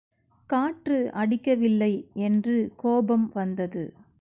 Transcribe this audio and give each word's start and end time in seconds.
காற்று 0.49 1.11
அடிக்கவில்லை 1.13 1.91
என்று 2.21 2.55
கோபம் 2.75 3.31
வந்தது. 3.33 3.83